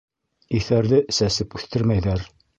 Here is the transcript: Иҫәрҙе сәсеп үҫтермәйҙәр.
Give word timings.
Иҫәрҙе 0.59 1.03
сәсеп 1.19 1.55
үҫтермәйҙәр. 1.61 2.27